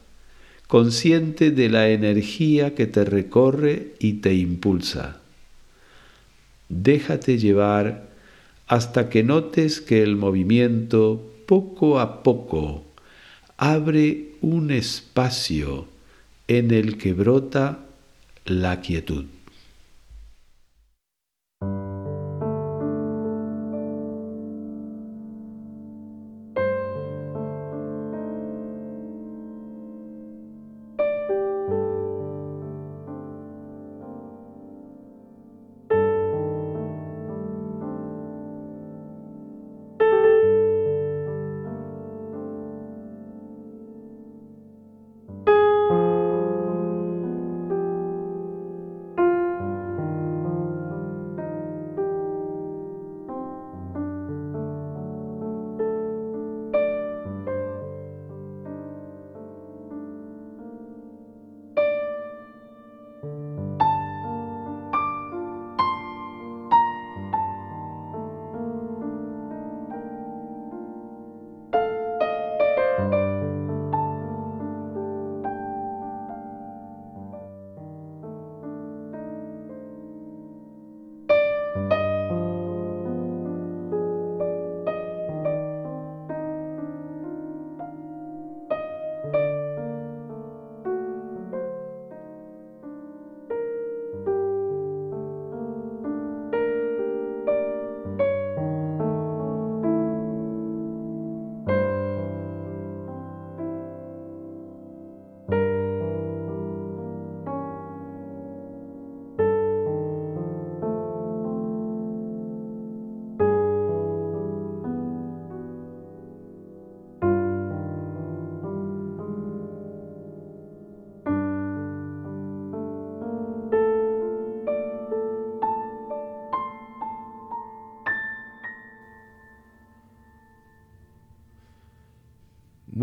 [0.69, 5.19] consciente de la energía que te recorre y te impulsa.
[6.69, 8.07] Déjate llevar
[8.69, 12.85] hasta que notes que el movimiento poco a poco
[13.57, 15.89] abre un espacio
[16.51, 17.79] en el que brota
[18.45, 19.27] la quietud.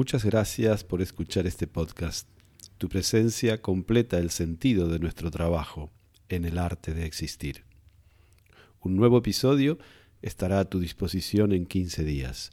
[0.08, 2.30] Muchas gracias por escuchar este podcast.
[2.78, 5.92] Tu presencia completa el sentido de nuestro trabajo
[6.30, 7.66] en el arte de existir.
[8.80, 9.78] Un nuevo episodio
[10.22, 12.52] estará a tu disposición en 15 días.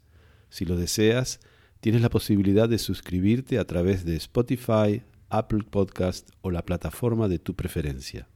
[0.49, 1.39] Si lo deseas,
[1.79, 7.39] tienes la posibilidad de suscribirte a través de Spotify, Apple Podcast o la plataforma de
[7.39, 8.27] tu preferencia.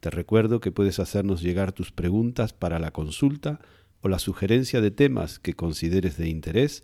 [0.00, 3.60] Te recuerdo que puedes hacernos llegar tus preguntas para la consulta
[4.00, 6.82] o la sugerencia de temas que consideres de interés